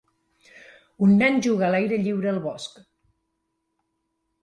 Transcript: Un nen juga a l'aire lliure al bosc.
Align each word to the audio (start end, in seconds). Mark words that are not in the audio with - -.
Un 1.09 1.13
nen 1.19 1.37
juga 1.47 1.69
a 1.69 1.71
l'aire 1.75 2.01
lliure 2.07 2.35
al 2.35 2.43
bosc. 2.49 2.83